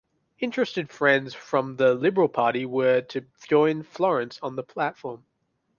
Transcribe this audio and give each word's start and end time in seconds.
Interested 0.39 0.89
friends 0.89 1.35
from 1.35 1.75
the 1.75 1.93
Liberal 1.93 2.27
Party 2.27 2.65
were 2.65 3.01
to 3.01 3.23
join 3.47 3.83
Florence 3.83 4.39
on 4.41 4.55
the 4.55 4.63
platform. 4.63 5.23